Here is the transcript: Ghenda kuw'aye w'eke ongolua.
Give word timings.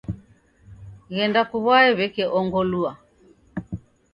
Ghenda 1.15 1.41
kuw'aye 1.49 1.89
w'eke 1.97 2.23
ongolua. 2.39 2.91